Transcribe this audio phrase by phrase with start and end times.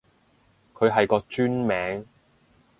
[0.73, 2.07] 佢係個專名